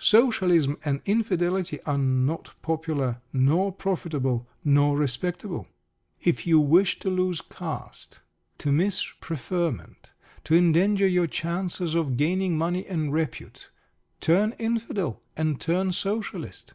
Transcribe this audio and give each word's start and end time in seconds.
Socialism 0.00 0.76
and 0.84 1.00
Infidelity 1.06 1.80
are 1.82 1.98
not 1.98 2.52
popular, 2.62 3.22
nor 3.32 3.70
profitable, 3.70 4.44
nor 4.64 4.96
respectable. 4.96 5.68
If 6.20 6.48
you 6.48 6.58
wish 6.58 6.98
to 6.98 7.08
lose 7.08 7.40
caste, 7.42 8.20
to 8.58 8.72
miss 8.72 9.06
preferment, 9.20 10.10
to 10.42 10.56
endanger 10.56 11.06
your 11.06 11.28
chances 11.28 11.94
of 11.94 12.16
gaining 12.16 12.58
money 12.58 12.86
and 12.86 13.12
repute, 13.12 13.70
turn 14.20 14.50
Infidel 14.58 15.22
and 15.36 15.60
turn 15.60 15.92
Socialist. 15.92 16.74